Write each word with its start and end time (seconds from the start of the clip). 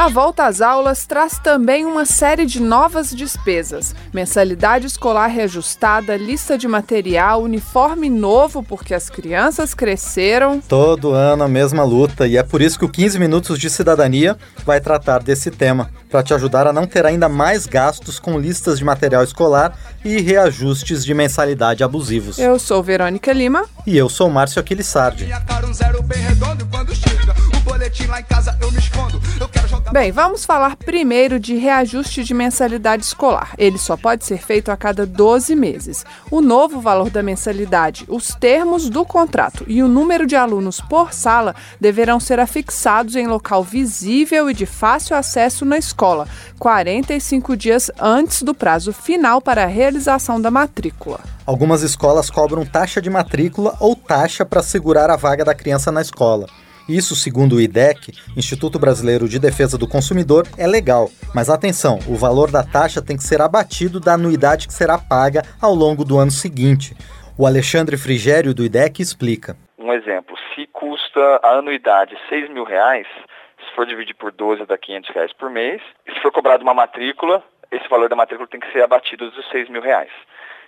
A 0.00 0.08
volta 0.08 0.46
às 0.46 0.62
aulas 0.62 1.04
traz 1.04 1.38
também 1.38 1.84
uma 1.84 2.06
série 2.06 2.46
de 2.46 2.58
novas 2.58 3.14
despesas: 3.14 3.94
mensalidade 4.14 4.86
escolar 4.86 5.26
reajustada, 5.26 6.16
lista 6.16 6.56
de 6.56 6.66
material, 6.66 7.42
uniforme 7.42 8.08
novo 8.08 8.62
porque 8.62 8.94
as 8.94 9.10
crianças 9.10 9.74
cresceram. 9.74 10.58
Todo 10.58 11.12
ano 11.12 11.44
a 11.44 11.48
mesma 11.48 11.84
luta 11.84 12.26
e 12.26 12.38
é 12.38 12.42
por 12.42 12.62
isso 12.62 12.78
que 12.78 12.84
o 12.86 12.88
15 12.88 13.18
Minutos 13.18 13.58
de 13.58 13.68
Cidadania 13.68 14.38
vai 14.64 14.80
tratar 14.80 15.22
desse 15.22 15.50
tema, 15.50 15.90
para 16.08 16.22
te 16.22 16.32
ajudar 16.32 16.66
a 16.66 16.72
não 16.72 16.86
ter 16.86 17.04
ainda 17.04 17.28
mais 17.28 17.66
gastos 17.66 18.18
com 18.18 18.38
listas 18.38 18.78
de 18.78 18.84
material 18.86 19.22
escolar 19.22 19.76
e 20.02 20.18
reajustes 20.18 21.04
de 21.04 21.12
mensalidade 21.12 21.84
abusivos. 21.84 22.38
Eu 22.38 22.58
sou 22.58 22.82
Verônica 22.82 23.30
Lima. 23.34 23.66
E 23.86 23.98
eu 23.98 24.08
sou 24.08 24.30
Márcio 24.30 24.60
Aquilissardi. 24.60 25.24
Minha 25.24 25.42
cara 25.42 25.66
um 25.66 25.74
zero 25.74 26.02
bem 26.02 26.22
redondo 26.22 26.64
e 26.64 26.69
boletim 27.90 28.06
lá 28.06 28.20
em 28.20 28.24
casa 28.24 28.56
eu 28.60 28.70
me 28.70 28.78
escondo. 28.78 29.20
Eu 29.40 29.48
quero 29.48 29.68
jogar 29.68 29.92
Bem, 29.92 30.12
vamos 30.12 30.44
falar 30.44 30.76
primeiro 30.76 31.40
de 31.40 31.56
reajuste 31.56 32.22
de 32.22 32.32
mensalidade 32.32 33.04
escolar. 33.04 33.52
Ele 33.58 33.78
só 33.78 33.96
pode 33.96 34.24
ser 34.24 34.38
feito 34.38 34.70
a 34.70 34.76
cada 34.76 35.04
12 35.04 35.54
meses. 35.56 36.04
O 36.30 36.40
novo 36.40 36.80
valor 36.80 37.10
da 37.10 37.22
mensalidade, 37.22 38.04
os 38.08 38.28
termos 38.28 38.88
do 38.88 39.04
contrato 39.04 39.64
e 39.66 39.82
o 39.82 39.88
número 39.88 40.26
de 40.26 40.36
alunos 40.36 40.80
por 40.80 41.12
sala 41.12 41.54
deverão 41.80 42.20
ser 42.20 42.38
afixados 42.38 43.16
em 43.16 43.26
local 43.26 43.64
visível 43.64 44.48
e 44.48 44.54
de 44.54 44.66
fácil 44.66 45.16
acesso 45.16 45.64
na 45.64 45.76
escola, 45.76 46.28
45 46.58 47.56
dias 47.56 47.90
antes 47.98 48.42
do 48.42 48.54
prazo 48.54 48.92
final 48.92 49.40
para 49.40 49.64
a 49.64 49.66
realização 49.66 50.40
da 50.40 50.50
matrícula. 50.50 51.20
Algumas 51.44 51.82
escolas 51.82 52.30
cobram 52.30 52.64
taxa 52.64 53.02
de 53.02 53.10
matrícula 53.10 53.74
ou 53.80 53.96
taxa 53.96 54.44
para 54.44 54.62
segurar 54.62 55.10
a 55.10 55.16
vaga 55.16 55.44
da 55.44 55.54
criança 55.54 55.90
na 55.90 56.00
escola. 56.00 56.46
Isso, 56.88 57.14
segundo 57.14 57.56
o 57.56 57.60
IDEC, 57.60 58.12
Instituto 58.36 58.78
Brasileiro 58.78 59.28
de 59.28 59.38
Defesa 59.38 59.78
do 59.78 59.88
Consumidor, 59.88 60.46
é 60.58 60.66
legal. 60.66 61.10
Mas 61.34 61.48
atenção, 61.48 61.98
o 62.06 62.16
valor 62.16 62.50
da 62.50 62.62
taxa 62.62 63.00
tem 63.02 63.16
que 63.16 63.24
ser 63.24 63.40
abatido 63.40 64.00
da 64.00 64.14
anuidade 64.14 64.66
que 64.66 64.74
será 64.74 64.98
paga 64.98 65.42
ao 65.60 65.74
longo 65.74 66.04
do 66.04 66.18
ano 66.18 66.30
seguinte. 66.30 66.96
O 67.38 67.46
Alexandre 67.46 67.96
Frigério, 67.96 68.52
do 68.52 68.64
IDEC, 68.64 69.00
explica. 69.00 69.56
Um 69.78 69.92
exemplo, 69.92 70.36
se 70.54 70.66
custa 70.66 71.40
a 71.42 71.58
anuidade 71.58 72.16
6 72.28 72.50
mil 72.50 72.64
reais, 72.64 73.06
se 73.70 73.74
for 73.74 73.86
dividir 73.86 74.14
por 74.14 74.32
12 74.32 74.66
dá 74.66 74.76
500 74.76 75.10
reais 75.10 75.32
por 75.32 75.50
mês. 75.50 75.80
Se 76.12 76.20
for 76.20 76.32
cobrado 76.32 76.62
uma 76.62 76.74
matrícula, 76.74 77.42
esse 77.70 77.88
valor 77.88 78.08
da 78.08 78.16
matrícula 78.16 78.48
tem 78.48 78.60
que 78.60 78.70
ser 78.72 78.82
abatido 78.82 79.30
dos 79.30 79.48
6 79.50 79.68
mil 79.68 79.80
reais. 79.80 80.10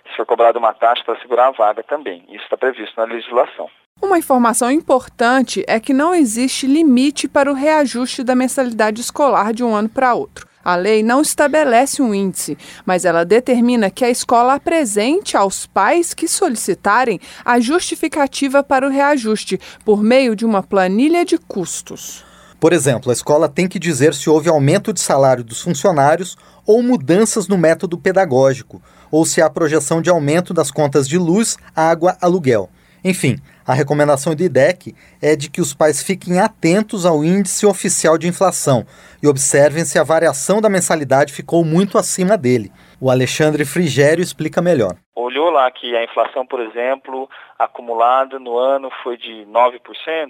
Se 0.09 0.17
for 0.17 0.25
cobrado 0.25 0.59
uma 0.59 0.73
taxa 0.73 1.03
para 1.03 1.19
segurar 1.19 1.47
a 1.47 1.51
vaga 1.51 1.83
também. 1.83 2.23
Isso 2.29 2.43
está 2.43 2.57
previsto 2.57 2.93
na 2.97 3.05
legislação. 3.05 3.69
Uma 4.01 4.17
informação 4.17 4.69
importante 4.69 5.63
é 5.67 5.79
que 5.79 5.93
não 5.93 6.13
existe 6.13 6.67
limite 6.67 7.27
para 7.27 7.49
o 7.49 7.53
reajuste 7.53 8.23
da 8.23 8.35
mensalidade 8.35 8.99
escolar 8.99 9.53
de 9.53 9.63
um 9.63 9.73
ano 9.73 9.87
para 9.87 10.13
outro. 10.13 10.47
A 10.63 10.75
lei 10.75 11.03
não 11.03 11.21
estabelece 11.21 12.01
um 12.01 12.13
índice, 12.13 12.57
mas 12.85 13.03
ela 13.03 13.25
determina 13.25 13.91
que 13.91 14.05
a 14.05 14.09
escola 14.09 14.53
apresente 14.53 15.35
aos 15.35 15.65
pais 15.65 16.13
que 16.13 16.27
solicitarem 16.27 17.19
a 17.43 17.59
justificativa 17.59 18.63
para 18.63 18.87
o 18.87 18.89
reajuste 18.89 19.59
por 19.83 20.01
meio 20.01 20.35
de 20.35 20.45
uma 20.45 20.63
planilha 20.63 21.25
de 21.25 21.37
custos. 21.37 22.23
Por 22.61 22.71
exemplo, 22.71 23.09
a 23.09 23.13
escola 23.13 23.49
tem 23.49 23.67
que 23.67 23.77
dizer 23.77 24.13
se 24.13 24.29
houve 24.29 24.47
aumento 24.47 24.93
de 24.93 25.01
salário 25.01 25.43
dos 25.43 25.61
funcionários 25.61 26.37
ou 26.65 26.81
mudanças 26.81 27.45
no 27.45 27.57
método 27.57 27.97
pedagógico, 27.97 28.81
ou 29.13 29.27
se 29.27 29.43
há 29.43 29.47
projeção 29.47 30.01
de 30.01 30.09
aumento 30.09 30.55
das 30.55 30.71
contas 30.71 31.07
de 31.07 31.19
luz, 31.19 31.55
água, 31.75 32.17
aluguel. 32.19 32.67
Enfim, 33.05 33.35
a 33.63 33.71
recomendação 33.71 34.33
do 34.33 34.41
IDEC 34.41 34.95
é 35.21 35.35
de 35.35 35.51
que 35.51 35.61
os 35.61 35.71
pais 35.71 36.01
fiquem 36.01 36.39
atentos 36.39 37.05
ao 37.05 37.23
índice 37.23 37.63
oficial 37.63 38.17
de 38.17 38.27
inflação 38.27 38.83
e 39.21 39.27
observem 39.27 39.85
se 39.85 39.99
a 39.99 40.03
variação 40.03 40.59
da 40.59 40.67
mensalidade 40.67 41.31
ficou 41.31 41.63
muito 41.63 41.99
acima 41.99 42.35
dele. 42.35 42.71
O 42.99 43.11
Alexandre 43.11 43.65
Frigério 43.65 44.23
explica 44.23 44.63
melhor. 44.63 44.95
Olhou 45.15 45.51
lá 45.51 45.69
que 45.69 45.95
a 45.95 46.03
inflação, 46.03 46.43
por 46.43 46.59
exemplo, 46.59 47.29
acumulada 47.59 48.39
no 48.39 48.57
ano 48.57 48.89
foi 49.03 49.15
de 49.15 49.45
9%, 49.45 49.79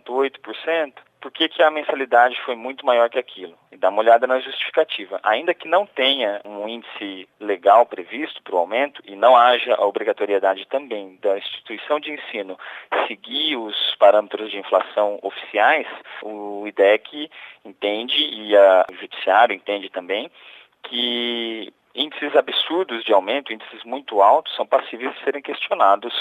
8%, 0.10 0.94
por 1.24 1.32
que, 1.32 1.48
que 1.48 1.64
a 1.64 1.72
mensalidade 1.72 2.38
foi 2.42 2.54
muito 2.54 2.86
maior 2.86 3.10
que 3.10 3.18
aquilo? 3.18 3.58
E 3.72 3.78
dá 3.78 3.88
uma 3.88 4.02
olhada 4.02 4.28
na 4.28 4.42
justificativa. 4.42 5.22
Ainda 5.24 5.54
que 5.54 5.70
não 5.70 5.86
tenha 5.86 6.42
um 6.44 6.68
índice 6.68 7.30
legal 7.40 7.86
previsto 7.86 8.44
para 8.44 8.54
o 8.54 8.58
aumento 8.58 9.02
e 9.06 9.16
não 9.16 9.34
haja 9.34 9.74
a 9.74 9.86
obrigatoriedade 9.86 10.68
também 10.68 11.18
da 11.22 11.38
instituição 11.38 11.98
de 11.98 12.12
ensino 12.12 12.60
seguir 13.08 13.56
os 13.56 13.96
parâmetros 13.96 14.52
de 14.52 14.58
inflação 14.58 15.18
oficiais, 15.22 15.88
o 16.22 16.68
IDEC 16.68 17.32
entende 17.64 18.18
e 18.22 18.58
a- 18.58 18.86
o 18.92 18.96
Judiciário 18.96 19.56
entende 19.56 19.90
também 19.90 20.30
que 20.84 21.72
índices 21.96 22.36
absurdos 22.36 23.02
de 23.06 23.14
aumento, 23.14 23.54
índices 23.54 23.82
muito 23.86 24.22
altos, 24.22 24.54
são 24.58 24.66
passíveis 24.66 25.14
de 25.16 25.24
serem 25.24 25.42
questionados 25.42 26.14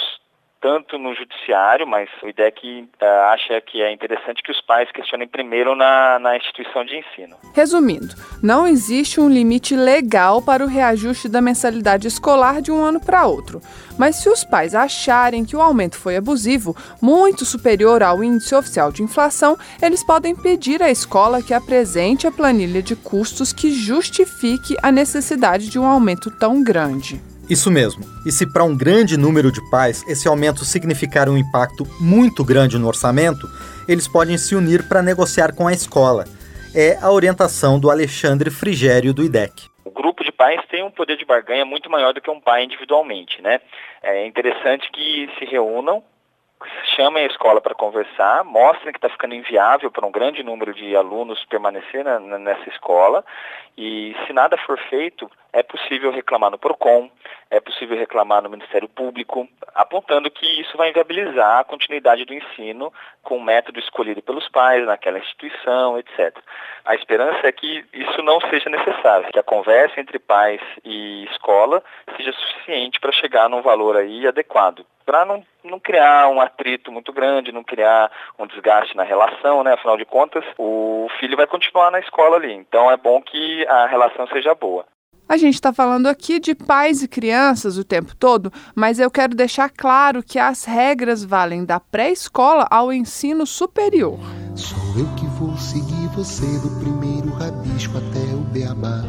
tanto 0.62 0.96
no 0.96 1.12
judiciário, 1.12 1.86
mas 1.86 2.08
o 2.22 2.28
IDEC 2.28 2.88
eh, 3.00 3.06
acha 3.32 3.60
que 3.60 3.82
é 3.82 3.92
interessante 3.92 4.42
que 4.44 4.52
os 4.52 4.60
pais 4.60 4.90
questionem 4.92 5.26
primeiro 5.26 5.74
na, 5.74 6.20
na 6.20 6.36
instituição 6.36 6.84
de 6.84 6.96
ensino. 6.96 7.36
Resumindo, 7.52 8.14
não 8.40 8.66
existe 8.66 9.20
um 9.20 9.28
limite 9.28 9.74
legal 9.74 10.40
para 10.40 10.64
o 10.64 10.68
reajuste 10.68 11.28
da 11.28 11.42
mensalidade 11.42 12.06
escolar 12.06 12.62
de 12.62 12.70
um 12.70 12.80
ano 12.80 13.00
para 13.00 13.26
outro. 13.26 13.60
Mas 13.98 14.16
se 14.16 14.28
os 14.28 14.44
pais 14.44 14.72
acharem 14.74 15.44
que 15.44 15.56
o 15.56 15.60
aumento 15.60 15.98
foi 15.98 16.16
abusivo, 16.16 16.76
muito 17.02 17.44
superior 17.44 18.00
ao 18.00 18.22
índice 18.22 18.54
oficial 18.54 18.92
de 18.92 19.02
inflação, 19.02 19.58
eles 19.82 20.06
podem 20.06 20.34
pedir 20.34 20.80
à 20.80 20.90
escola 20.90 21.42
que 21.42 21.52
apresente 21.52 22.26
a 22.26 22.30
planilha 22.30 22.80
de 22.80 22.94
custos 22.94 23.52
que 23.52 23.72
justifique 23.72 24.76
a 24.80 24.92
necessidade 24.92 25.68
de 25.68 25.78
um 25.78 25.84
aumento 25.84 26.30
tão 26.30 26.62
grande. 26.62 27.31
Isso 27.52 27.70
mesmo. 27.70 28.02
E 28.24 28.32
se 28.32 28.50
para 28.50 28.64
um 28.64 28.74
grande 28.74 29.18
número 29.18 29.52
de 29.52 29.60
pais 29.68 30.02
esse 30.08 30.26
aumento 30.26 30.64
significar 30.64 31.28
um 31.28 31.36
impacto 31.36 31.84
muito 32.00 32.42
grande 32.42 32.78
no 32.78 32.88
orçamento, 32.88 33.46
eles 33.86 34.08
podem 34.08 34.38
se 34.38 34.54
unir 34.54 34.88
para 34.88 35.02
negociar 35.02 35.54
com 35.54 35.68
a 35.68 35.72
escola. 35.74 36.24
É 36.74 36.96
a 37.02 37.10
orientação 37.10 37.78
do 37.78 37.90
Alexandre 37.90 38.50
Frigério 38.50 39.12
do 39.12 39.22
IDEC. 39.22 39.68
O 39.84 39.90
grupo 39.90 40.24
de 40.24 40.32
pais 40.32 40.62
tem 40.70 40.82
um 40.82 40.90
poder 40.90 41.18
de 41.18 41.26
barganha 41.26 41.66
muito 41.66 41.90
maior 41.90 42.14
do 42.14 42.22
que 42.22 42.30
um 42.30 42.40
pai 42.40 42.64
individualmente, 42.64 43.42
né? 43.42 43.60
É 44.02 44.26
interessante 44.26 44.90
que 44.90 45.28
se 45.38 45.44
reúnam, 45.44 46.02
chamem 46.96 47.24
a 47.24 47.26
escola 47.26 47.60
para 47.60 47.74
conversar, 47.74 48.44
mostrem 48.44 48.92
que 48.92 48.98
está 48.98 49.08
ficando 49.08 49.34
inviável 49.34 49.90
para 49.90 50.06
um 50.06 50.10
grande 50.12 50.42
número 50.42 50.72
de 50.74 50.94
alunos 50.96 51.44
permanecer 51.46 52.04
na- 52.04 52.18
nessa 52.38 52.68
escola 52.68 53.24
e 53.76 54.14
se 54.26 54.32
nada 54.32 54.56
for 54.58 54.78
feito, 54.78 55.30
é 55.52 55.62
possível 55.62 56.10
reclamar 56.10 56.50
no 56.50 56.58
PROCON, 56.58 57.10
é 57.50 57.60
possível 57.60 57.96
reclamar 57.96 58.42
no 58.42 58.48
Ministério 58.50 58.88
Público, 58.88 59.46
apontando 59.74 60.30
que 60.30 60.46
isso 60.60 60.76
vai 60.76 60.90
inviabilizar 60.90 61.60
a 61.60 61.64
continuidade 61.64 62.24
do 62.24 62.34
ensino 62.34 62.92
com 63.22 63.36
o 63.36 63.42
método 63.42 63.78
escolhido 63.78 64.22
pelos 64.22 64.48
pais 64.48 64.84
naquela 64.86 65.18
instituição, 65.18 65.98
etc. 65.98 66.36
A 66.84 66.94
esperança 66.94 67.46
é 67.46 67.52
que 67.52 67.84
isso 67.92 68.22
não 68.22 68.40
seja 68.42 68.70
necessário, 68.70 69.28
que 69.32 69.38
a 69.38 69.42
conversa 69.42 70.00
entre 70.00 70.18
pais 70.18 70.60
e 70.84 71.24
escola 71.30 71.82
seja 72.16 72.32
suficiente 72.32 72.98
para 73.00 73.12
chegar 73.12 73.48
num 73.48 73.62
valor 73.62 73.96
aí 73.96 74.26
adequado, 74.26 74.86
para 75.04 75.24
não, 75.24 75.44
não 75.64 75.78
criar 75.78 76.28
um 76.28 76.40
atrito 76.40 76.90
muito 76.90 77.12
grande, 77.12 77.52
não 77.52 77.64
criar 77.64 78.10
um 78.38 78.46
desgaste 78.46 78.96
na 78.96 79.02
relação, 79.02 79.62
né? 79.62 79.74
Afinal 79.74 79.96
de 79.96 80.04
contas, 80.04 80.44
o 80.58 81.08
filho 81.18 81.36
vai 81.36 81.46
continuar 81.46 81.90
na 81.90 82.00
escola 82.00 82.36
ali, 82.36 82.52
então 82.52 82.90
é 82.90 82.96
bom 82.96 83.20
que 83.20 83.66
a 83.66 83.86
relação 83.86 84.26
seja 84.28 84.54
boa. 84.54 84.84
A 85.28 85.36
gente 85.36 85.54
está 85.54 85.72
falando 85.72 86.08
aqui 86.08 86.38
de 86.38 86.54
pais 86.54 87.02
e 87.02 87.08
crianças 87.08 87.78
o 87.78 87.84
tempo 87.84 88.14
todo, 88.14 88.52
mas 88.74 88.98
eu 88.98 89.10
quero 89.10 89.34
deixar 89.34 89.70
claro 89.70 90.22
que 90.22 90.38
as 90.38 90.64
regras 90.64 91.24
valem 91.24 91.64
da 91.64 91.80
pré-escola 91.80 92.66
ao 92.70 92.92
ensino 92.92 93.46
superior. 93.46 94.18
Sou 94.54 94.78
eu 94.98 95.06
que 95.16 95.26
vou 95.38 95.56
seguir 95.56 96.08
você 96.14 96.44
do 96.60 96.78
primeiro 96.80 97.30
rabisco 97.30 97.96
até 97.96 98.34
o 98.34 98.40
beabá. 98.52 99.02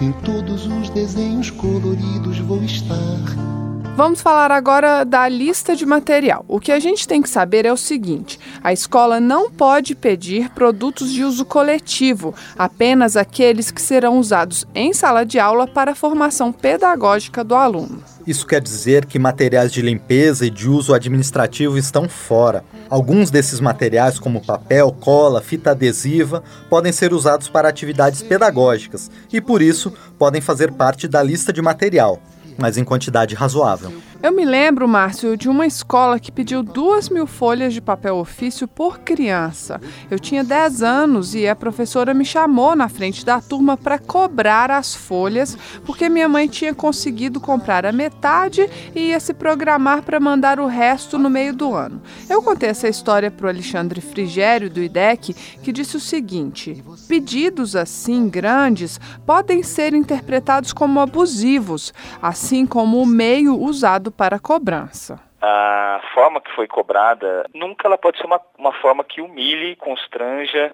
Em 0.00 0.12
todos 0.24 0.66
os 0.66 0.88
desenhos 0.90 1.50
coloridos 1.50 2.38
vou 2.38 2.62
estar. 2.62 3.61
Vamos 3.94 4.22
falar 4.22 4.50
agora 4.50 5.04
da 5.04 5.28
lista 5.28 5.76
de 5.76 5.84
material. 5.84 6.46
O 6.48 6.58
que 6.58 6.72
a 6.72 6.80
gente 6.80 7.06
tem 7.06 7.20
que 7.20 7.28
saber 7.28 7.66
é 7.66 7.72
o 7.72 7.76
seguinte: 7.76 8.40
a 8.64 8.72
escola 8.72 9.20
não 9.20 9.50
pode 9.50 9.94
pedir 9.94 10.48
produtos 10.48 11.12
de 11.12 11.22
uso 11.22 11.44
coletivo, 11.44 12.34
apenas 12.56 13.18
aqueles 13.18 13.70
que 13.70 13.82
serão 13.82 14.18
usados 14.18 14.66
em 14.74 14.94
sala 14.94 15.26
de 15.26 15.38
aula 15.38 15.68
para 15.68 15.92
a 15.92 15.94
formação 15.94 16.50
pedagógica 16.50 17.44
do 17.44 17.54
aluno. 17.54 18.02
Isso 18.26 18.46
quer 18.46 18.62
dizer 18.62 19.04
que 19.04 19.18
materiais 19.18 19.70
de 19.70 19.82
limpeza 19.82 20.46
e 20.46 20.50
de 20.50 20.70
uso 20.70 20.94
administrativo 20.94 21.76
estão 21.76 22.08
fora. 22.08 22.64
Alguns 22.88 23.30
desses 23.30 23.60
materiais, 23.60 24.18
como 24.18 24.44
papel, 24.44 24.90
cola, 25.00 25.42
fita 25.42 25.72
adesiva, 25.72 26.42
podem 26.70 26.92
ser 26.92 27.12
usados 27.12 27.48
para 27.48 27.68
atividades 27.68 28.22
pedagógicas 28.22 29.10
e, 29.30 29.38
por 29.38 29.60
isso, 29.60 29.92
podem 30.18 30.40
fazer 30.40 30.72
parte 30.72 31.06
da 31.06 31.22
lista 31.22 31.52
de 31.52 31.60
material 31.60 32.22
mas 32.58 32.76
em 32.76 32.84
quantidade 32.84 33.34
razoável. 33.34 33.92
Eu 34.22 34.30
me 34.30 34.44
lembro, 34.44 34.86
Márcio, 34.86 35.36
de 35.36 35.48
uma 35.48 35.66
escola 35.66 36.20
que 36.20 36.30
pediu 36.30 36.62
duas 36.62 37.08
mil 37.08 37.26
folhas 37.26 37.74
de 37.74 37.80
papel 37.80 38.16
ofício 38.16 38.68
por 38.68 39.00
criança. 39.00 39.80
Eu 40.08 40.16
tinha 40.16 40.44
10 40.44 40.80
anos 40.80 41.34
e 41.34 41.48
a 41.48 41.56
professora 41.56 42.14
me 42.14 42.24
chamou 42.24 42.76
na 42.76 42.88
frente 42.88 43.26
da 43.26 43.40
turma 43.40 43.76
para 43.76 43.98
cobrar 43.98 44.70
as 44.70 44.94
folhas, 44.94 45.58
porque 45.84 46.08
minha 46.08 46.28
mãe 46.28 46.46
tinha 46.46 46.72
conseguido 46.72 47.40
comprar 47.40 47.84
a 47.84 47.90
metade 47.90 48.70
e 48.94 49.08
ia 49.08 49.18
se 49.18 49.34
programar 49.34 50.02
para 50.02 50.20
mandar 50.20 50.60
o 50.60 50.68
resto 50.68 51.18
no 51.18 51.28
meio 51.28 51.52
do 51.52 51.74
ano. 51.74 52.00
Eu 52.30 52.40
contei 52.42 52.68
essa 52.68 52.88
história 52.88 53.28
para 53.28 53.46
o 53.46 53.50
Alexandre 53.50 54.00
Frigério, 54.00 54.70
do 54.70 54.80
IDEC, 54.80 55.34
que 55.64 55.72
disse 55.72 55.96
o 55.96 56.00
seguinte: 56.00 56.80
pedidos 57.08 57.74
assim 57.74 58.28
grandes 58.28 59.00
podem 59.26 59.64
ser 59.64 59.94
interpretados 59.94 60.72
como 60.72 61.00
abusivos, 61.00 61.92
assim 62.22 62.64
como 62.64 63.02
o 63.02 63.06
meio 63.06 63.60
usado 63.60 64.11
para 64.12 64.36
a 64.36 64.40
cobrança. 64.40 65.20
A 65.40 66.00
forma 66.14 66.40
que 66.40 66.54
foi 66.54 66.68
cobrada, 66.68 67.44
nunca 67.52 67.88
ela 67.88 67.98
pode 67.98 68.18
ser 68.18 68.26
uma, 68.26 68.40
uma 68.56 68.72
forma 68.74 69.02
que 69.02 69.20
humilhe, 69.20 69.74
constranja 69.76 70.72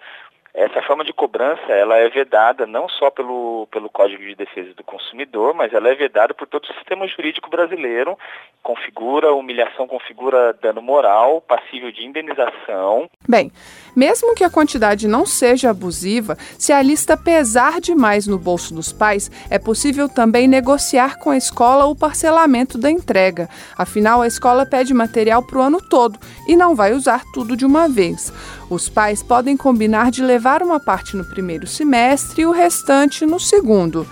essa 0.59 0.83
forma 0.83 1.05
de 1.05 1.13
cobrança 1.13 1.71
ela 1.71 1.97
é 1.97 2.09
vedada 2.09 2.67
não 2.67 2.89
só 2.89 3.11
pelo, 3.11 3.69
pelo 3.71 3.89
Código 3.89 4.21
de 4.21 4.35
Defesa 4.35 4.75
do 4.75 4.83
Consumidor, 4.83 5.55
mas 5.55 5.73
ela 5.73 5.89
é 5.89 5.95
vedada 5.95 6.35
por 6.35 6.49
todo 6.49 6.65
o 6.65 6.75
sistema 6.75 7.07
jurídico 7.07 7.49
brasileiro. 7.49 8.19
Configura 8.61 9.33
humilhação, 9.33 9.87
configura 9.87 10.53
dano 10.61 10.83
moral, 10.83 11.41
passível 11.41 11.93
de 11.93 12.05
indenização. 12.05 13.09
Bem, 13.29 13.53
mesmo 13.95 14.35
que 14.35 14.43
a 14.43 14.51
quantidade 14.51 15.07
não 15.07 15.25
seja 15.25 15.71
abusiva, 15.71 16.37
se 16.59 16.73
a 16.73 16.83
lista 16.83 17.17
pesar 17.17 17.81
demais 17.81 18.27
no 18.27 18.37
bolso 18.37 18.75
dos 18.75 18.93
pais, 18.93 19.31
é 19.49 19.61
possível 19.61 20.09
também 20.09 20.49
negociar 20.49 21.21
com 21.21 21.31
a 21.31 21.37
escola 21.37 21.87
o 21.87 21.95
parcelamento 21.95 22.77
da 22.77 22.91
entrega. 22.91 23.49
Afinal, 23.77 24.23
a 24.23 24.27
escola 24.27 24.67
pede 24.67 24.93
material 24.93 25.41
para 25.47 25.59
o 25.59 25.63
ano 25.63 25.79
todo 25.89 26.19
e 26.49 26.57
não 26.57 26.75
vai 26.75 26.93
usar 26.93 27.23
tudo 27.33 27.57
de 27.57 27.65
uma 27.65 27.89
vez. 27.89 28.33
Os 28.71 28.89
pais 28.89 29.23
podem 29.23 29.57
combinar 29.57 30.11
de 30.11 30.23
levar 30.23 30.63
uma 30.63 30.79
parte 30.79 31.17
no 31.17 31.25
primeiro 31.25 31.67
semestre 31.67 32.43
e 32.43 32.47
o 32.47 32.53
restante 32.53 33.25
no 33.25 33.41
segundo. 33.41 34.07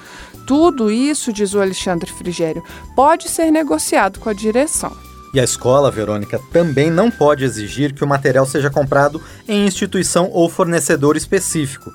Tudo 0.47 0.91
isso, 0.91 1.33
diz 1.33 1.55
o 1.55 1.61
Alexandre 1.61 2.11
Frigério, 2.11 2.63
pode 2.95 3.29
ser 3.29 3.51
negociado 3.51 4.19
com 4.19 4.31
a 4.31 4.33
direção. 4.33 4.97
E 5.35 5.41
a 5.41 5.45
escola, 5.45 5.91
Verônica, 5.91 6.41
também 6.51 6.91
não 6.91 7.11
pode 7.11 7.45
exigir 7.45 7.93
que 7.93 8.03
o 8.03 8.07
material 8.07 8.47
seja 8.47 8.71
comprado 8.71 9.21
em 9.47 9.67
instituição 9.67 10.31
ou 10.33 10.49
fornecedor 10.49 11.17
específico. 11.17 11.91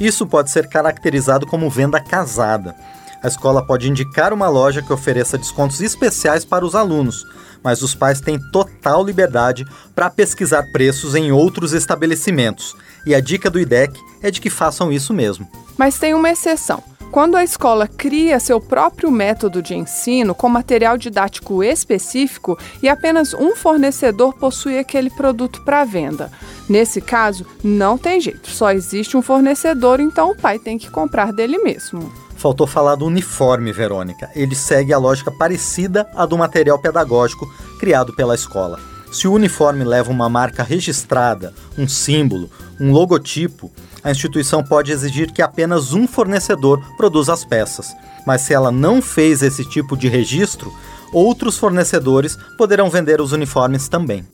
Isso 0.00 0.26
pode 0.26 0.50
ser 0.50 0.68
caracterizado 0.68 1.46
como 1.46 1.68
venda 1.68 2.00
casada. 2.00 2.74
A 3.22 3.28
escola 3.28 3.66
pode 3.66 3.90
indicar 3.90 4.32
uma 4.32 4.48
loja 4.48 4.80
que 4.80 4.92
ofereça 4.92 5.36
descontos 5.36 5.80
especiais 5.80 6.44
para 6.44 6.64
os 6.64 6.74
alunos, 6.74 7.24
mas 7.66 7.82
os 7.82 7.96
pais 7.96 8.20
têm 8.20 8.38
total 8.52 9.04
liberdade 9.04 9.66
para 9.92 10.08
pesquisar 10.08 10.62
preços 10.70 11.16
em 11.16 11.32
outros 11.32 11.72
estabelecimentos. 11.72 12.76
E 13.04 13.12
a 13.12 13.18
dica 13.18 13.50
do 13.50 13.58
IDEC 13.58 13.98
é 14.22 14.30
de 14.30 14.40
que 14.40 14.48
façam 14.48 14.92
isso 14.92 15.12
mesmo. 15.12 15.50
Mas 15.76 15.98
tem 15.98 16.14
uma 16.14 16.30
exceção. 16.30 16.80
Quando 17.10 17.36
a 17.36 17.42
escola 17.42 17.88
cria 17.88 18.38
seu 18.38 18.60
próprio 18.60 19.10
método 19.10 19.60
de 19.60 19.74
ensino 19.74 20.32
com 20.32 20.48
material 20.48 20.96
didático 20.96 21.60
específico 21.60 22.56
e 22.80 22.88
apenas 22.88 23.34
um 23.34 23.56
fornecedor 23.56 24.32
possui 24.34 24.78
aquele 24.78 25.10
produto 25.10 25.62
para 25.64 25.84
venda. 25.84 26.30
Nesse 26.68 27.00
caso, 27.00 27.44
não 27.64 27.98
tem 27.98 28.20
jeito, 28.20 28.48
só 28.48 28.70
existe 28.70 29.16
um 29.16 29.22
fornecedor, 29.22 29.98
então 29.98 30.30
o 30.30 30.36
pai 30.36 30.60
tem 30.60 30.78
que 30.78 30.88
comprar 30.88 31.32
dele 31.32 31.58
mesmo. 31.58 32.25
Faltou 32.46 32.64
falar 32.64 32.94
do 32.94 33.04
uniforme, 33.04 33.72
Verônica. 33.72 34.30
Ele 34.32 34.54
segue 34.54 34.92
a 34.92 34.98
lógica 34.98 35.32
parecida 35.32 36.08
à 36.14 36.24
do 36.24 36.38
material 36.38 36.78
pedagógico 36.78 37.52
criado 37.76 38.14
pela 38.14 38.36
escola. 38.36 38.78
Se 39.10 39.26
o 39.26 39.32
uniforme 39.32 39.82
leva 39.82 40.12
uma 40.12 40.28
marca 40.28 40.62
registrada, 40.62 41.52
um 41.76 41.88
símbolo, 41.88 42.48
um 42.78 42.92
logotipo, 42.92 43.68
a 44.00 44.12
instituição 44.12 44.62
pode 44.62 44.92
exigir 44.92 45.32
que 45.32 45.42
apenas 45.42 45.92
um 45.92 46.06
fornecedor 46.06 46.80
produza 46.96 47.32
as 47.32 47.44
peças. 47.44 47.92
Mas 48.24 48.42
se 48.42 48.54
ela 48.54 48.70
não 48.70 49.02
fez 49.02 49.42
esse 49.42 49.64
tipo 49.64 49.96
de 49.96 50.06
registro, 50.06 50.72
outros 51.12 51.58
fornecedores 51.58 52.38
poderão 52.56 52.88
vender 52.88 53.20
os 53.20 53.32
uniformes 53.32 53.88
também. 53.88 54.24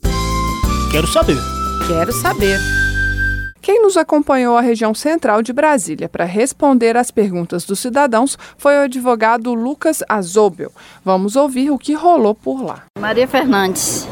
Quero 0.91 1.07
saber. 1.07 1.39
Quero 1.87 2.13
saber. 2.13 2.59
Quem 3.63 3.81
nos 3.81 3.95
acompanhou 3.95 4.57
à 4.57 4.61
região 4.61 4.93
central 4.93 5.41
de 5.41 5.53
Brasília 5.53 6.09
para 6.09 6.25
responder 6.25 6.97
às 6.97 7.09
perguntas 7.11 7.63
dos 7.63 7.79
cidadãos 7.79 8.37
foi 8.57 8.75
o 8.75 8.81
advogado 8.81 9.53
Lucas 9.53 10.03
Azobel. 10.09 10.69
Vamos 11.01 11.37
ouvir 11.37 11.71
o 11.71 11.77
que 11.77 11.93
rolou 11.93 12.35
por 12.35 12.61
lá. 12.61 12.83
Maria 12.99 13.25
Fernandes. 13.25 14.05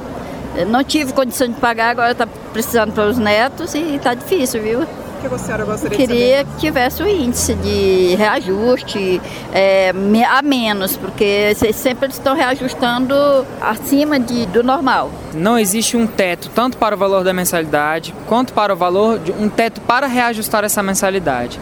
Não 0.69 0.81
tive 0.85 1.11
condição 1.11 1.49
de 1.49 1.59
pagar, 1.59 1.89
agora 1.89 2.13
está 2.13 2.25
precisando 2.25 2.93
para 2.93 3.09
os 3.09 3.17
netos 3.17 3.75
e 3.75 3.95
está 3.95 4.13
difícil, 4.13 4.61
viu? 4.61 4.87
Que 5.21 5.27
a 5.27 5.37
senhora 5.37 5.65
gostaria 5.65 5.95
Queria 5.97 6.43
que 6.43 6.57
tivesse 6.57 7.03
o 7.03 7.07
índice 7.07 7.53
de 7.53 8.15
reajuste 8.15 9.21
é, 9.53 9.93
a 10.27 10.41
menos, 10.41 10.97
porque 10.97 11.53
sempre 11.73 12.07
eles 12.07 12.15
estão 12.17 12.35
reajustando 12.35 13.13
acima 13.61 14.19
de, 14.19 14.47
do 14.47 14.63
normal. 14.63 15.11
Não 15.33 15.59
existe 15.59 15.95
um 15.95 16.07
teto 16.07 16.49
tanto 16.55 16.75
para 16.77 16.95
o 16.95 16.97
valor 16.97 17.23
da 17.23 17.33
mensalidade 17.33 18.15
quanto 18.27 18.51
para 18.51 18.73
o 18.73 18.75
valor 18.75 19.19
de 19.19 19.31
um 19.31 19.47
teto 19.47 19.79
para 19.81 20.07
reajustar 20.07 20.63
essa 20.63 20.81
mensalidade. 20.81 21.59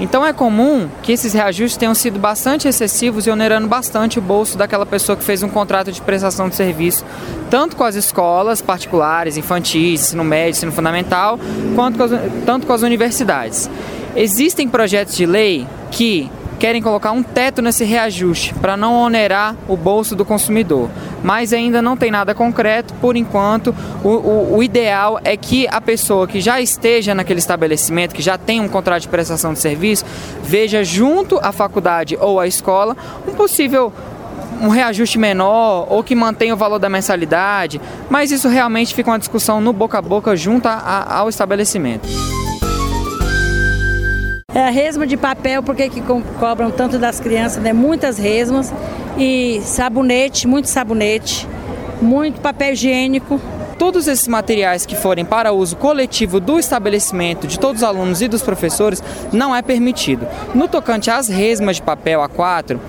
Então 0.00 0.24
é 0.24 0.32
comum 0.32 0.88
que 1.02 1.12
esses 1.12 1.32
reajustes 1.32 1.76
tenham 1.76 1.94
sido 1.94 2.18
bastante 2.18 2.68
excessivos 2.68 3.26
e 3.26 3.30
onerando 3.30 3.66
bastante 3.66 4.18
o 4.18 4.22
bolso 4.22 4.56
daquela 4.56 4.86
pessoa 4.86 5.16
que 5.16 5.24
fez 5.24 5.42
um 5.42 5.48
contrato 5.48 5.90
de 5.90 6.00
prestação 6.00 6.48
de 6.48 6.54
serviço, 6.54 7.04
tanto 7.50 7.74
com 7.74 7.82
as 7.82 7.96
escolas 7.96 8.62
particulares, 8.62 9.36
infantis, 9.36 10.02
ensino 10.02 10.22
médio, 10.22 10.50
ensino 10.50 10.72
fundamental, 10.72 11.38
quanto 11.74 11.98
com 11.98 12.04
as, 12.04 12.12
tanto 12.46 12.66
com 12.66 12.72
as 12.72 12.82
universidades. 12.82 13.68
Existem 14.14 14.68
projetos 14.68 15.16
de 15.16 15.26
lei 15.26 15.66
que 15.90 16.30
querem 16.58 16.82
colocar 16.82 17.12
um 17.12 17.22
teto 17.22 17.62
nesse 17.62 17.84
reajuste 17.84 18.52
para 18.54 18.76
não 18.76 18.94
onerar 18.94 19.56
o 19.68 19.76
bolso 19.76 20.16
do 20.16 20.24
consumidor. 20.24 20.90
Mas 21.22 21.52
ainda 21.52 21.82
não 21.82 21.96
tem 21.96 22.10
nada 22.10 22.34
concreto, 22.34 22.94
por 22.94 23.16
enquanto. 23.16 23.74
O, 24.04 24.08
o, 24.08 24.56
o, 24.56 24.62
ideal 24.62 25.20
é 25.24 25.36
que 25.36 25.66
a 25.68 25.80
pessoa 25.80 26.26
que 26.26 26.40
já 26.40 26.60
esteja 26.60 27.14
naquele 27.14 27.38
estabelecimento, 27.38 28.14
que 28.14 28.22
já 28.22 28.38
tem 28.38 28.60
um 28.60 28.68
contrato 28.68 29.02
de 29.02 29.08
prestação 29.08 29.52
de 29.52 29.58
serviço, 29.58 30.04
veja 30.42 30.84
junto 30.84 31.38
à 31.42 31.52
faculdade 31.52 32.16
ou 32.20 32.38
à 32.38 32.46
escola 32.46 32.96
um 33.26 33.34
possível 33.34 33.92
um 34.60 34.68
reajuste 34.68 35.18
menor 35.18 35.86
ou 35.88 36.02
que 36.02 36.14
mantenha 36.14 36.54
o 36.54 36.56
valor 36.56 36.78
da 36.78 36.88
mensalidade, 36.88 37.80
mas 38.10 38.32
isso 38.32 38.48
realmente 38.48 38.94
fica 38.94 39.10
uma 39.10 39.18
discussão 39.18 39.60
no 39.60 39.72
boca 39.72 39.98
a 39.98 40.02
boca 40.02 40.34
junto 40.34 40.66
a, 40.66 40.72
a, 40.74 41.18
ao 41.18 41.28
estabelecimento. 41.28 42.08
É, 44.54 44.70
resma 44.70 45.06
de 45.06 45.14
papel, 45.14 45.62
porque 45.62 45.90
que 45.90 46.02
cobram 46.40 46.70
tanto 46.70 46.98
das 46.98 47.20
crianças, 47.20 47.62
né? 47.62 47.74
Muitas 47.74 48.16
resmas. 48.16 48.72
E 49.18 49.60
sabonete, 49.62 50.48
muito 50.48 50.68
sabonete, 50.68 51.46
muito 52.00 52.40
papel 52.40 52.72
higiênico. 52.72 53.38
Todos 53.78 54.08
esses 54.08 54.26
materiais 54.26 54.86
que 54.86 54.96
forem 54.96 55.24
para 55.24 55.52
uso 55.52 55.76
coletivo 55.76 56.40
do 56.40 56.58
estabelecimento, 56.58 57.46
de 57.46 57.60
todos 57.60 57.82
os 57.82 57.88
alunos 57.88 58.22
e 58.22 58.26
dos 58.26 58.42
professores, 58.42 59.02
não 59.32 59.54
é 59.54 59.60
permitido. 59.60 60.26
No 60.54 60.66
tocante 60.66 61.10
às 61.10 61.28
resmas 61.28 61.76
de 61.76 61.82
papel 61.82 62.20
A4, 62.20 62.80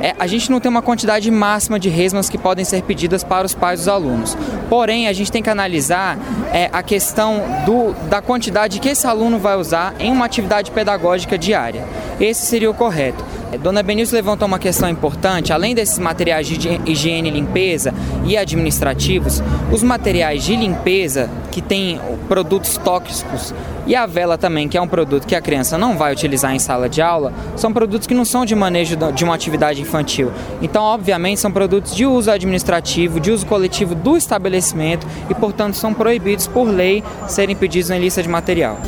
é, 0.00 0.14
a 0.18 0.26
gente 0.26 0.50
não 0.50 0.60
tem 0.60 0.70
uma 0.70 0.82
quantidade 0.82 1.30
máxima 1.30 1.78
de 1.78 1.88
resmas 1.88 2.28
que 2.28 2.38
podem 2.38 2.64
ser 2.64 2.82
pedidas 2.82 3.24
para 3.24 3.46
os 3.46 3.54
pais 3.54 3.80
dos 3.80 3.88
alunos. 3.88 4.36
Porém, 4.68 5.08
a 5.08 5.12
gente 5.12 5.30
tem 5.30 5.42
que 5.42 5.50
analisar 5.50 6.18
é, 6.52 6.68
a 6.72 6.82
questão 6.82 7.42
do, 7.64 7.92
da 8.08 8.20
quantidade 8.20 8.80
que 8.80 8.88
esse 8.88 9.06
aluno 9.06 9.38
vai 9.38 9.56
usar 9.56 9.94
em 9.98 10.12
uma 10.12 10.24
atividade 10.24 10.70
pedagógica 10.70 11.38
diária. 11.38 11.84
Esse 12.20 12.46
seria 12.46 12.70
o 12.70 12.74
correto. 12.74 13.24
Dona 13.60 13.82
Benilson 13.82 14.16
levantou 14.16 14.46
uma 14.46 14.58
questão 14.58 14.88
importante. 14.88 15.52
Além 15.52 15.74
desses 15.74 15.98
materiais 15.98 16.46
de 16.46 16.80
higiene 16.84 17.28
e 17.28 17.32
limpeza 17.32 17.94
e 18.24 18.36
administrativos, 18.36 19.42
os 19.72 19.82
materiais 19.82 20.44
de 20.44 20.56
limpeza 20.56 21.30
que 21.50 21.62
têm 21.62 22.00
produtos 22.28 22.76
tóxicos 22.76 23.54
e 23.86 23.94
a 23.94 24.04
vela 24.04 24.36
também, 24.36 24.68
que 24.68 24.76
é 24.76 24.82
um 24.82 24.88
produto 24.88 25.26
que 25.26 25.34
a 25.34 25.40
criança 25.40 25.78
não 25.78 25.96
vai 25.96 26.12
utilizar 26.12 26.54
em 26.54 26.58
sala 26.58 26.88
de 26.88 27.00
aula, 27.00 27.32
são 27.54 27.72
produtos 27.72 28.06
que 28.06 28.14
não 28.14 28.24
são 28.24 28.44
de 28.44 28.54
manejo 28.54 28.96
de 29.14 29.24
uma 29.24 29.34
atividade 29.34 29.80
infantil. 29.80 30.32
Então, 30.60 30.82
obviamente, 30.82 31.40
são 31.40 31.52
produtos 31.52 31.94
de 31.94 32.04
uso 32.04 32.30
administrativo, 32.30 33.20
de 33.20 33.30
uso 33.30 33.46
coletivo 33.46 33.94
do 33.94 34.16
estabelecimento 34.16 35.06
e, 35.30 35.34
portanto, 35.34 35.74
são 35.74 35.94
proibidos 35.94 36.46
por 36.46 36.64
lei 36.64 37.02
serem 37.28 37.54
pedidos 37.54 37.90
em 37.90 38.00
lista 38.00 38.22
de 38.22 38.28
material. 38.28 38.78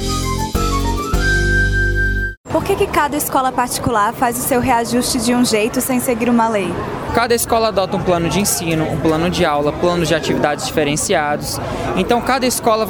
Por 2.51 2.65
que, 2.65 2.75
que 2.75 2.87
cada 2.87 3.15
escola 3.15 3.53
particular 3.53 4.15
faz 4.15 4.39
o 4.39 4.41
seu 4.41 4.59
reajuste 4.59 5.19
de 5.21 5.35
um 5.35 5.45
jeito 5.45 5.83
sem 5.83 6.01
seguir 6.01 6.31
uma 6.31 6.49
lei? 6.49 6.73
Cada 7.15 7.35
escola 7.35 7.69
adota 7.69 7.97
um 7.99 8.03
plano 8.03 8.29
de 8.31 8.41
ensino, 8.41 8.85
um 8.91 8.99
plano 8.99 9.29
de 9.29 9.45
aula, 9.45 9.71
planos 9.71 10.09
de 10.09 10.15
atividades 10.15 10.67
diferenciados. 10.67 11.61
Então, 11.97 12.23
cada 12.23 12.47
escola 12.47 12.87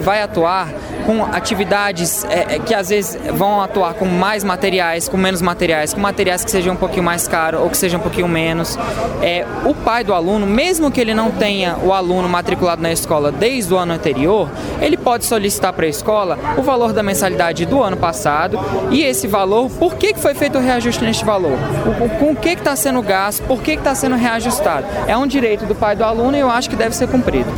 vai, 0.00 0.22
atuar 0.22 0.68
com 1.06 1.24
atividades 1.24 2.24
é, 2.24 2.58
que 2.58 2.74
às 2.74 2.88
vezes 2.88 3.18
vão 3.32 3.60
atuar 3.60 3.94
com 3.94 4.04
mais 4.04 4.42
materiais, 4.42 5.08
com 5.08 5.16
menos 5.16 5.42
materiais, 5.42 5.92
com 5.92 6.00
materiais 6.00 6.44
que 6.44 6.50
sejam 6.50 6.74
um 6.74 6.76
pouquinho 6.76 7.02
mais 7.02 7.28
caros 7.28 7.60
ou 7.60 7.70
que 7.70 7.76
sejam 7.76 8.00
um 8.00 8.02
pouquinho 8.02 8.28
menos. 8.28 8.78
É, 9.22 9.46
o 9.64 9.74
pai 9.74 10.04
do 10.04 10.14
aluno, 10.14 10.46
mesmo 10.46 10.90
que 10.90 11.00
ele 11.00 11.14
não 11.14 11.30
tenha 11.30 11.76
o 11.82 11.92
aluno 11.92 12.28
matriculado 12.28 12.82
na 12.82 12.92
escola 12.92 13.30
desde 13.30 13.72
o 13.72 13.76
ano 13.76 13.92
anterior, 13.92 14.48
ele 14.80 14.96
pode 14.96 15.24
solicitar 15.24 15.72
para 15.72 15.86
a 15.86 15.88
escola 15.88 16.38
o 16.56 16.62
valor 16.62 16.92
da 16.92 17.02
mensalidade 17.02 17.66
do 17.66 17.82
ano 17.82 17.96
passado 17.96 18.58
e 18.90 19.02
esse 19.02 19.26
valor, 19.26 19.70
por 19.70 19.94
que, 19.96 20.12
que 20.12 20.20
foi 20.20 20.34
feito 20.34 20.58
o 20.58 20.60
reajuste 20.60 21.04
neste 21.04 21.24
valor? 21.24 21.58
O, 22.00 22.08
com 22.18 22.32
o 22.32 22.36
que 22.36 22.50
está 22.50 22.74
sendo 22.76 23.02
gasto, 23.02 23.42
por 23.44 23.62
que 23.62 23.72
está 23.72 23.94
sendo 23.94 24.16
reajustado? 24.16 24.86
É 25.06 25.16
um 25.16 25.26
direito 25.26 25.66
do 25.66 25.74
pai 25.74 25.94
do 25.96 26.04
aluno 26.04 26.36
e 26.36 26.40
eu 26.40 26.50
acho 26.50 26.70
que 26.70 26.76
deve 26.76 26.94
ser 26.94 27.08
cumprido. 27.08 27.50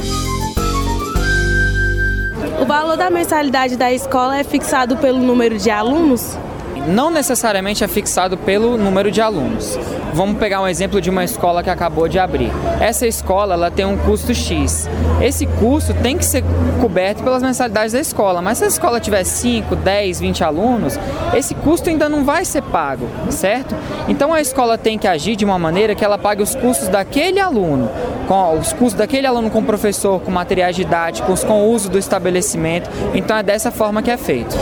O 2.61 2.65
valor 2.65 2.97
da 2.97 3.11
mensalidade 3.11 3.77
da 3.77 3.93
escola 3.93 4.39
é 4.39 4.43
fixado 4.43 4.97
pelo 4.97 5.19
número 5.19 5.59
de 5.59 5.71
alunos? 5.71 6.39
Não 6.87 7.11
necessariamente 7.11 7.83
é 7.83 7.88
fixado 7.88 8.37
pelo 8.37 8.78
número 8.78 9.11
de 9.11 9.21
alunos. 9.21 9.76
Vamos 10.14 10.38
pegar 10.38 10.62
um 10.62 10.69
exemplo 10.69 11.00
de 11.00 11.11
uma 11.11 11.25
escola 11.25 11.62
que 11.62 11.69
acabou 11.69 12.07
de 12.07 12.19
abrir. 12.19 12.52
Essa 12.81 13.07
escola 13.09 13.55
ela 13.55 13.71
tem 13.73 13.85
um 13.85 13.97
custo 13.97 14.33
X. 14.33 14.88
Esse 15.21 15.47
custo 15.47 15.93
tem 15.95 16.16
que 16.16 16.25
ser 16.25 16.45
coberto 16.81 17.25
pelas 17.25 17.43
mensalidades 17.43 17.93
da 17.93 17.99
escola, 17.99 18.40
mas 18.40 18.59
se 18.59 18.64
a 18.64 18.69
escola 18.69 19.00
tiver 19.00 19.25
5, 19.25 19.75
10, 19.75 20.21
20 20.21 20.45
alunos, 20.45 20.99
esse 21.35 21.55
custo 21.57 21.90
ainda 21.90 22.09
não 22.09 22.25
vai 22.25 22.45
ser 22.45 22.62
pago, 22.62 23.09
certo? 23.31 23.75
Então 24.09 24.33
a 24.33 24.40
escola 24.40 24.78
tem 24.78 24.97
que 24.97 25.09
agir 25.09 25.35
de 25.35 25.45
uma 25.45 25.59
maneira 25.59 25.95
que 25.95 26.05
ela 26.05 26.16
pague 26.16 26.43
os 26.43 26.55
custos 26.55 26.88
daquele 26.88 27.40
aluno, 27.40 27.90
com 28.28 28.59
os 28.59 28.73
custos 28.73 28.95
daquele 28.95 29.26
aluno 29.26 29.50
com 29.50 29.64
professor, 29.64 30.21
com 30.21 30.31
materiais 30.31 30.76
didáticos, 30.76 31.43
com 31.43 31.62
o 31.62 31.73
uso 31.73 31.90
do 31.90 31.99
estabelecimento. 31.99 32.88
Então 33.12 33.37
é 33.37 33.43
dessa 33.43 33.73
forma 33.73 34.02
que 34.02 34.11
é 34.11 34.16
feito. 34.16 34.57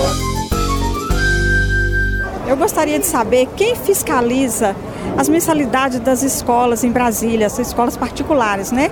Eu 2.47 2.57
gostaria 2.57 2.99
de 2.99 3.07
saber 3.07 3.49
quem 3.57 3.75
fiscaliza 3.75 4.77
as 5.17 5.29
mensalidades 5.29 5.99
das 6.01 6.23
escolas 6.23 6.85
em 6.85 6.91
Brasília, 6.91 7.47
as 7.47 7.59
escolas 7.59 7.97
particulares, 7.97 8.71
né? 8.71 8.91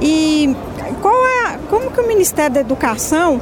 E 0.00 0.54
qual 1.02 1.26
é, 1.26 1.58
como 1.68 1.90
que 1.90 2.00
o 2.00 2.06
Ministério 2.06 2.54
da 2.54 2.60
Educação 2.60 3.40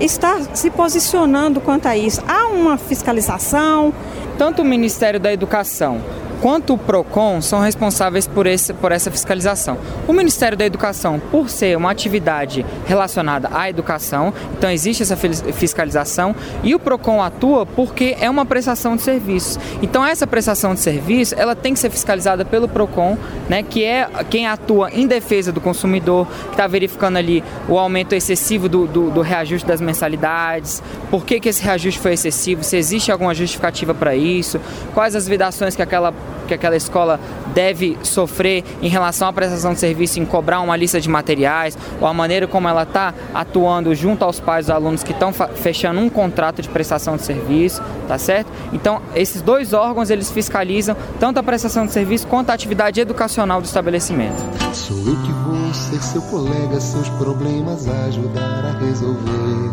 está 0.00 0.40
se 0.54 0.70
posicionando 0.70 1.60
quanto 1.60 1.86
a 1.86 1.96
isso? 1.96 2.22
Há 2.26 2.46
uma 2.46 2.78
fiscalização? 2.78 3.92
Tanto 4.38 4.62
o 4.62 4.64
Ministério 4.64 5.20
da 5.20 5.32
Educação 5.32 6.00
quanto 6.40 6.74
o 6.74 6.78
PROCON 6.78 7.40
são 7.42 7.60
responsáveis 7.60 8.26
por, 8.26 8.46
esse, 8.46 8.72
por 8.72 8.92
essa 8.92 9.10
fiscalização. 9.10 9.76
O 10.08 10.12
Ministério 10.12 10.56
da 10.56 10.64
Educação, 10.64 11.20
por 11.30 11.50
ser 11.50 11.76
uma 11.76 11.90
atividade 11.90 12.64
relacionada 12.86 13.50
à 13.52 13.68
educação, 13.68 14.32
então 14.56 14.70
existe 14.70 15.02
essa 15.02 15.16
fiscalização, 15.16 16.34
e 16.62 16.74
o 16.74 16.78
PROCON 16.78 17.22
atua 17.22 17.66
porque 17.66 18.16
é 18.20 18.28
uma 18.28 18.46
prestação 18.46 18.96
de 18.96 19.02
serviços. 19.02 19.58
Então 19.82 20.04
essa 20.04 20.26
prestação 20.26 20.74
de 20.74 20.80
serviço, 20.80 21.34
ela 21.36 21.54
tem 21.54 21.74
que 21.74 21.80
ser 21.80 21.90
fiscalizada 21.90 22.44
pelo 22.44 22.68
PROCON, 22.68 23.18
né, 23.48 23.62
que 23.62 23.84
é 23.84 24.08
quem 24.30 24.46
atua 24.46 24.90
em 24.90 25.06
defesa 25.06 25.52
do 25.52 25.60
consumidor, 25.60 26.26
que 26.46 26.52
está 26.52 26.66
verificando 26.66 27.16
ali 27.16 27.44
o 27.68 27.78
aumento 27.78 28.14
excessivo 28.14 28.68
do, 28.68 28.86
do, 28.86 29.10
do, 29.10 29.20
reajuste 29.20 29.66
das 29.66 29.80
mensalidades, 29.80 30.82
por 31.10 31.24
que, 31.24 31.38
que 31.38 31.48
esse 31.48 31.62
reajuste 31.62 32.00
foi 32.00 32.14
excessivo, 32.14 32.64
se 32.64 32.76
existe 32.76 33.12
alguma 33.12 33.34
justificativa 33.34 33.94
para 33.94 34.16
isso, 34.16 34.60
quais 34.94 35.14
as 35.14 35.28
vedações 35.28 35.76
que 35.76 35.82
aquela 35.82 36.12
que 36.46 36.54
aquela 36.54 36.76
escola 36.76 37.20
deve 37.54 37.98
sofrer 38.02 38.64
em 38.82 38.88
relação 38.88 39.28
à 39.28 39.32
prestação 39.32 39.72
de 39.72 39.80
serviço, 39.80 40.20
em 40.20 40.24
cobrar 40.24 40.60
uma 40.60 40.76
lista 40.76 41.00
de 41.00 41.08
materiais, 41.08 41.76
ou 42.00 42.06
a 42.06 42.14
maneira 42.14 42.46
como 42.46 42.68
ela 42.68 42.82
está 42.82 43.14
atuando 43.34 43.94
junto 43.94 44.24
aos 44.24 44.40
pais 44.40 44.66
dos 44.66 44.74
alunos 44.74 45.02
que 45.02 45.12
estão 45.12 45.32
fechando 45.32 46.00
um 46.00 46.08
contrato 46.08 46.62
de 46.62 46.68
prestação 46.68 47.16
de 47.16 47.22
serviço, 47.22 47.82
tá 48.06 48.18
certo? 48.18 48.50
Então, 48.72 49.00
esses 49.14 49.42
dois 49.42 49.72
órgãos, 49.72 50.10
eles 50.10 50.30
fiscalizam 50.30 50.96
tanto 51.18 51.38
a 51.38 51.42
prestação 51.42 51.86
de 51.86 51.92
serviço 51.92 52.26
quanto 52.26 52.50
a 52.50 52.54
atividade 52.54 53.00
educacional 53.00 53.60
do 53.60 53.64
estabelecimento. 53.64 54.36
Sou 54.72 54.96
eu 54.98 55.16
que 55.22 55.32
vou 55.32 55.74
ser 55.74 56.02
seu 56.02 56.22
colega, 56.22 56.80
seus 56.80 57.08
problemas 57.10 57.86
ajudar 57.88 58.64
a 58.64 58.84
resolver. 58.84 59.70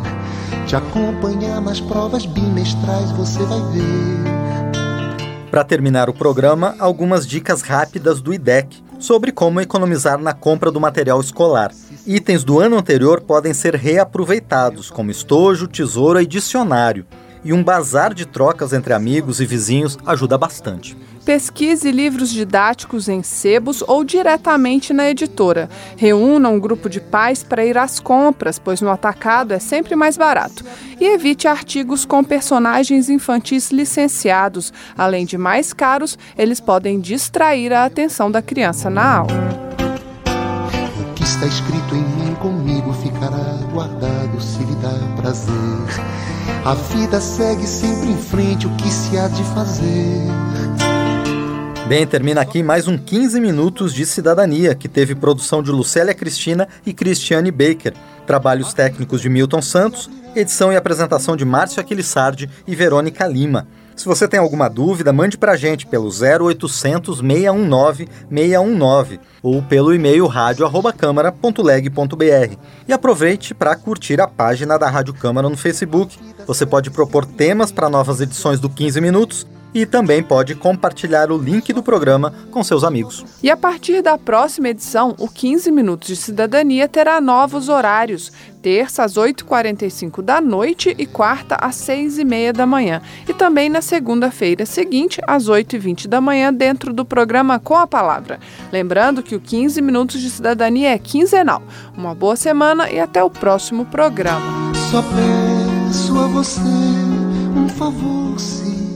Te 0.66 0.76
acompanhar 0.76 1.62
nas 1.62 1.80
provas 1.80 2.26
bimestrais, 2.26 3.12
você 3.12 3.44
vai 3.46 3.62
ver 3.72 4.37
para 5.50 5.64
terminar 5.64 6.10
o 6.10 6.14
programa, 6.14 6.76
algumas 6.80 7.26
dicas 7.26 7.62
rápidas 7.62 8.22
do 8.22 8.34
IDEC 8.34 8.84
sobre 9.00 9.32
como 9.32 9.62
economizar 9.62 10.18
na 10.18 10.34
compra 10.34 10.72
do 10.72 10.80
material 10.80 11.20
escolar. 11.22 11.72
Itens 12.06 12.44
do 12.44 12.60
ano 12.60 12.78
anterior 12.78 13.22
podem 13.22 13.54
ser 13.54 13.76
reaproveitados, 13.76 14.90
como 14.90 15.12
estojo, 15.12 15.68
tesouro 15.68 16.22
e 16.22 16.26
dicionário. 16.26 17.06
E 17.44 17.54
um 17.54 17.64
bazar 17.64 18.14
de 18.14 18.26
trocas 18.26 18.74
entre 18.74 18.94
amigos 18.94 19.40
e 19.40 19.46
vizinhos 19.46 19.98
ajuda 20.06 20.38
bastante. 20.38 20.98
Pesquise 21.28 21.92
livros 21.92 22.32
didáticos 22.32 23.10
em 23.10 23.22
sebos 23.22 23.84
ou 23.86 24.02
diretamente 24.06 24.94
na 24.94 25.10
editora. 25.10 25.70
Reúna 25.98 26.48
um 26.48 26.58
grupo 26.58 26.88
de 26.90 27.02
pais 27.02 27.44
para 27.44 27.66
ir 27.66 27.78
às 27.78 28.00
compras, 28.00 28.58
pois 28.58 28.80
no 28.80 28.90
atacado 28.90 29.54
é 29.54 29.60
sempre 29.60 29.94
mais 29.94 30.16
barato. 30.16 30.64
E 30.98 31.04
evite 31.04 31.46
artigos 31.46 32.06
com 32.06 32.24
personagens 32.24 33.10
infantis 33.10 33.72
licenciados. 33.72 34.72
Além 34.98 35.26
de 35.26 35.38
mais 35.38 35.74
caros, 35.74 36.18
eles 36.38 36.62
podem 36.62 36.98
distrair 36.98 37.74
a 37.74 37.84
atenção 37.84 38.32
da 38.32 38.42
criança 38.42 38.90
na 38.90 39.18
aula. 39.18 39.34
O 41.02 41.14
que 41.14 41.24
está 41.24 41.46
escrito 41.46 41.94
em 41.94 42.04
mim 42.04 42.36
comigo 42.36 42.94
ficará 42.94 43.68
guardado 43.74 44.40
se 44.40 44.60
lhe 44.60 44.76
dá 44.76 44.94
prazer. 45.18 45.58
A 46.68 46.74
vida 46.74 47.22
segue 47.22 47.66
sempre 47.66 48.10
em 48.10 48.18
frente, 48.18 48.68
o 48.68 48.76
que 48.76 48.92
se 48.92 49.18
há 49.18 49.30
de 49.30 49.42
fazer? 49.56 50.28
Bem, 51.88 52.06
termina 52.06 52.42
aqui 52.42 52.62
mais 52.62 52.86
um 52.86 52.98
15 52.98 53.40
minutos 53.40 53.94
de 53.94 54.06
cidadania, 54.06 54.76
que 54.76 54.90
teve 54.90 55.16
produção 55.16 55.64
de 55.64 55.72
Lucélia 55.72 56.14
Cristina 56.14 56.68
e 56.86 56.94
Cristiane 56.94 57.50
Baker, 57.50 57.94
trabalhos 58.26 58.74
técnicos 58.74 59.22
de 59.22 59.30
Milton 59.30 59.62
Santos, 59.62 60.10
edição 60.36 60.74
e 60.74 60.76
apresentação 60.76 61.38
de 61.38 61.46
Márcio 61.46 61.80
Aquilissardi 61.80 62.50
e 62.68 62.76
Verônica 62.76 63.26
Lima. 63.26 63.70
Se 63.96 64.04
você 64.04 64.28
tem 64.28 64.38
alguma 64.38 64.68
dúvida, 64.68 65.14
mande 65.14 65.38
para 65.38 65.54
a 65.54 65.56
gente 65.56 65.88
pelo 65.88 66.10
0800 66.10 67.20
619 67.20 68.10
619 68.30 69.22
ou 69.42 69.64
pelo 69.64 69.94
e-mail 69.94 70.28
rádio@câmara.leg.br. 70.28 72.58
E 72.86 72.92
aproveite 72.92 73.54
para 73.54 73.78
curtir 73.78 74.20
a 74.20 74.28
página 74.28 74.78
da 74.78 74.90
Rádio 74.90 75.14
Câmara 75.14 75.48
no 75.48 75.56
Facebook. 75.56 76.20
Você 76.46 76.66
pode 76.66 76.92
propor 76.92 77.26
temas 77.26 77.72
para 77.72 77.90
novas 77.90 78.20
edições 78.20 78.60
do 78.60 78.70
15 78.70 79.00
minutos 79.00 79.48
e 79.74 79.86
também 79.86 80.24
pode 80.24 80.56
compartilhar 80.56 81.32
o 81.32 81.38
link 81.38 81.72
do 81.74 81.84
programa 81.84 82.34
com 82.52 82.64
seus 82.64 82.84
amigos. 82.84 83.26
E 83.42 83.50
a 83.50 83.58
partir 83.58 84.02
da 84.02 84.18
próxima 84.18 84.70
edição, 84.70 85.16
o 85.20 85.28
15 85.28 85.72
Minutos 85.72 86.08
de 86.08 86.16
Cidadania 86.16 86.88
terá 86.88 87.22
novos 87.22 87.70
horários. 87.70 88.32
Terça 88.62 89.04
às 89.04 89.14
8h45 89.14 90.22
da 90.22 90.42
noite 90.42 90.96
e 90.98 91.06
quarta 91.06 91.56
às 91.56 91.76
6h30 91.76 92.52
da 92.52 92.66
manhã. 92.66 93.02
E 93.28 93.34
também 93.34 93.70
na 93.70 93.82
segunda-feira 93.82 94.66
seguinte, 94.66 95.22
às 95.26 95.48
8h20 95.48 96.08
da 96.08 96.20
manhã, 96.20 96.54
dentro 96.54 96.92
do 96.92 97.06
programa 97.06 97.60
Com 97.60 97.76
a 97.76 97.88
Palavra. 97.88 98.40
Lembrando 98.72 99.24
que 99.24 99.36
o 99.36 99.40
15 99.40 99.82
Minutos 99.82 100.20
de 100.20 100.30
Cidadania 100.30 100.90
é 100.90 100.98
quinzenal. 100.98 101.62
Uma 101.96 102.14
boa 102.14 102.36
semana 102.36 102.90
e 102.90 103.00
até 103.00 103.24
o 103.24 103.30
próximo 103.30 103.86
programa. 103.86 104.74
Só 104.92 105.02
peço 105.02 106.18
a 106.20 106.28
você 106.28 106.60
um 107.56 107.70
favor, 107.70 108.40
se 108.40 108.87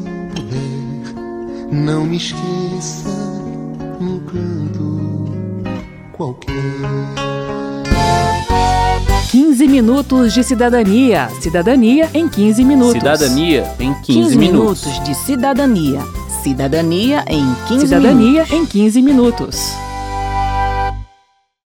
não 1.72 2.04
me 2.04 2.18
esqueça 2.18 3.10
num 4.00 4.20
canto 4.20 5.26
qualquer. 6.12 6.54
15 9.32 9.68
minutos 9.68 10.34
de 10.34 10.44
cidadania. 10.44 11.30
Cidadania 11.40 12.10
em 12.14 12.28
15 12.28 12.66
minutos. 12.66 12.94
Cidadania 12.94 13.74
em 13.80 13.94
15, 13.94 14.06
15 14.06 14.38
minutos. 14.38 14.86
minutos 14.86 15.04
de 15.06 15.16
cidadania. 15.16 16.02
Cidadania 16.44 17.24
em 17.28 17.56
15 17.68 17.86
Cidadania 17.86 18.32
minutos. 18.32 18.52
em 18.52 18.66
15 18.66 19.02
minutos. 19.02 19.81